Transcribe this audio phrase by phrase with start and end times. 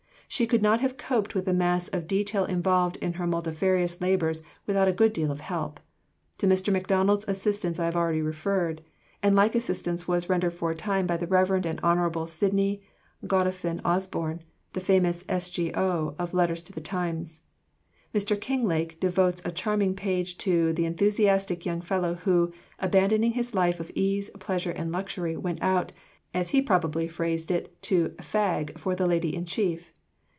[0.27, 4.41] She could not have coped with the mass of detail involved in her multifarious labours
[4.65, 5.81] without a good deal of help.
[6.37, 6.71] To Mr.
[6.71, 8.81] Macdonald's assistance I have already referred;
[9.21, 11.65] and like assistance was rendered for a time by the Rev.
[11.65, 12.25] and Hon.
[12.27, 12.81] Sydney
[13.27, 14.41] Godolphin Osborne,
[14.71, 16.15] the famous S.G.O.
[16.17, 17.41] of letters to the Times.
[18.15, 18.39] Mr.
[18.39, 23.91] Kinglake devotes a charming page to "the enthusiastic young fellow who, abandoning his life of
[23.95, 25.91] ease, pleasure, and luxury, went out,
[26.33, 29.91] as he probably phrased it, to 'fag' for the Lady in Chief."